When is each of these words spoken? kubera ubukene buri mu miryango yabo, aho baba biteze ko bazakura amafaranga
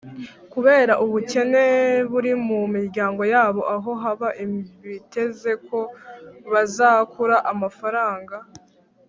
kubera 0.53 0.93
ubukene 1.05 1.65
buri 2.11 2.31
mu 2.47 2.59
miryango 2.75 3.21
yabo, 3.33 3.61
aho 3.75 3.89
baba 4.01 4.29
biteze 4.87 5.51
ko 5.67 5.79
bazakura 6.51 7.37
amafaranga 7.53 8.35